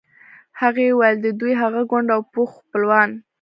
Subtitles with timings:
[0.61, 3.09] هغې وویل د دوی هغه کونډ او پوخ خپلوان.